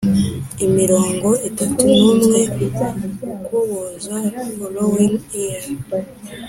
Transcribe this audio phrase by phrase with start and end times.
[0.77, 2.41] mirongo itatu n umwe
[3.35, 4.17] Ukuboza
[4.57, 5.63] following year